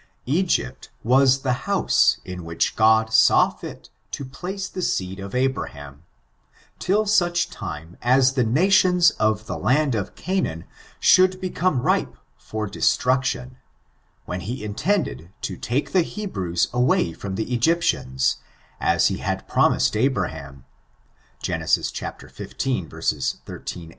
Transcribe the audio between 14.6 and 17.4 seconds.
intended to take the Hebrews an^ay from